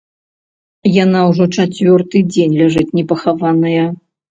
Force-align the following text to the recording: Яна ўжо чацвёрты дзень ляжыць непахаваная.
Яна 1.03 1.21
ўжо 1.33 1.47
чацвёрты 1.57 2.25
дзень 2.33 2.59
ляжыць 2.65 2.91
непахаваная. 2.99 3.91